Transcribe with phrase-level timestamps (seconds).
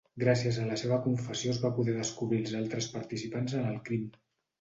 [0.21, 4.09] Gràcies a la seva confessió es van poder descobrir els altres participants en el crim.